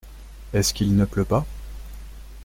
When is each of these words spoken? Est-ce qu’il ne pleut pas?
Est-ce 0.51 0.73
qu’il 0.73 0.95
ne 0.95 1.05
pleut 1.05 1.25
pas? 1.25 1.45